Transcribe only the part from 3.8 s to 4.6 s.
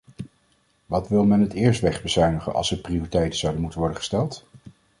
gesteld?